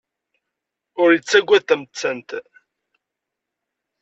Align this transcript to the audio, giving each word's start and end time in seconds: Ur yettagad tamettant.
Ur 1.01 1.09
yettagad 1.13 1.63
tamettant. 1.65 2.29